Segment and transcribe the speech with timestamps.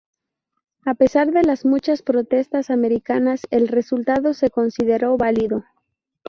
[0.83, 5.63] A pesar de las muchas protestas americanas, el resultado se consideró válido.